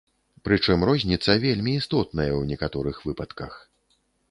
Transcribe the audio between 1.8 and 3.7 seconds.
істотная ў некаторых выпадках.